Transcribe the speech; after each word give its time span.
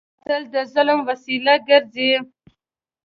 قاتل 0.25 0.43
د 0.53 0.55
ظلم 0.73 0.99
وسیله 1.09 1.53
ګرځي 1.67 2.11